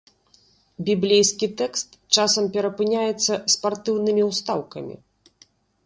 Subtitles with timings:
[0.87, 4.95] Біблейскі тэкст часам перапыняецца спартыўнымі ўстаўкамі.